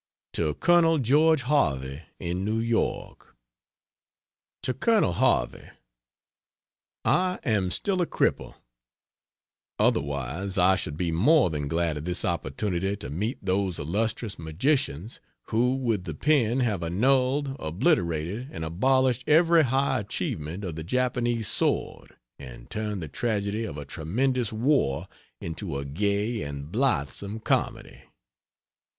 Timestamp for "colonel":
4.73-5.13